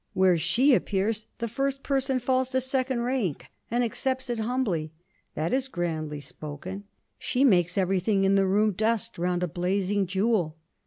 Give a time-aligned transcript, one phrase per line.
[0.13, 4.91] 'Where she appears, the first person falls to second rank, and accepts it humbly.'
[5.35, 6.85] 'That is grandly spoken.'
[7.19, 10.57] 'She makes everything in the room dust round a blazing jewel.'